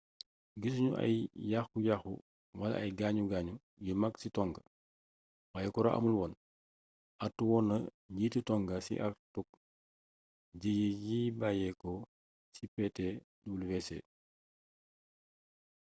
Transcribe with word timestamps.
gissugnu 0.61 0.91
ay 1.05 1.15
yaxxu 1.51 1.77
yaxxu 1.89 2.13
wala 2.59 2.75
ay 2.83 2.91
gaañu 2.99 3.23
gaañu 3.31 3.53
yu 3.85 3.93
mag 4.01 4.13
ci 4.21 4.27
tonga 4.35 4.61
wayé 5.53 5.69
kuran 5.75 5.95
amul 5.97 6.15
woon 6.19 6.33
artu 7.23 7.41
woonna 7.51 7.75
njiiti 8.11 8.39
tonga 8.49 8.75
ci 8.85 8.93
artuk 9.07 9.47
jéyee 10.61 10.93
ji 11.03 11.19
bayyéko 11.39 11.91
ci 12.53 12.63
ptwc 12.73 13.85